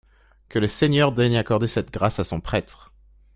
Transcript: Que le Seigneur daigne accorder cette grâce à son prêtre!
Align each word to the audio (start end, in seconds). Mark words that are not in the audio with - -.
Que 0.49 0.57
le 0.57 0.65
Seigneur 0.67 1.11
daigne 1.11 1.37
accorder 1.37 1.67
cette 1.67 1.91
grâce 1.93 2.17
à 2.17 2.23
son 2.23 2.39
prêtre! 2.41 2.91